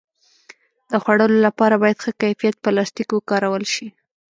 [0.89, 3.87] د خوړو لپاره باید ښه کیفیت پلاستيک وکارول شي.